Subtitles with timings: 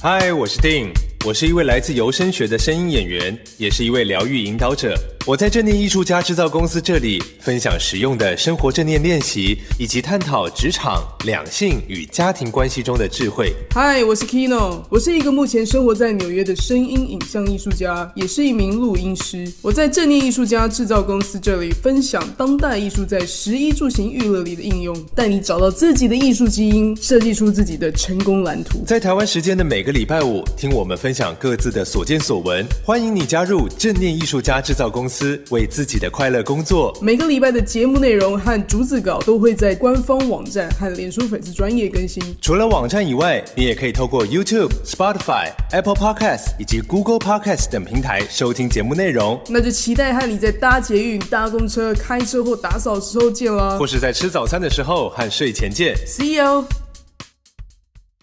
[0.00, 0.94] 嗨，我是 Ding
[1.28, 4.98] 我是一位来自游声学的声音演员，也是一位疗愈引导者。
[5.26, 13.52] 我在正念艺术家制造公司这里分享实用的生活正念练习，以及探讨职场、两性与家庭关系中的智慧。
[13.72, 19.46] 嗨，我是 Kino，我是一个目前生活在纽约的声音影像艺术家，也是一名录音师。
[19.60, 28.82] 我在正念艺术家制造公司这里分享当代艺术在食衣住行娱乐里的应用，带你找到自己的艺术基因，设计出自己的成功蓝图。
[28.86, 32.64] 在台湾时间的每个礼拜五，听我们分享各自的所见所闻。
[32.84, 35.42] 欢迎你加入正念艺术家制造公司。
[35.50, 36.96] 为自己的快乐工作。
[37.02, 42.22] 每个礼拜的节目内容和逐字稿都会在官方网站和脸书粉丝专业更新。
[42.40, 49.40] 除了网站以外，你也可以透过 YouTube、Spotify、Apple Podcasts 以及 Google Podcasts 等平台收听节目内容。
[49.48, 55.94] 那就期待和你在搭捷运、搭公车、开车或打扫时候见啦，或是在吃早餐的时候和睡前见。
[56.06, 56.87] See you。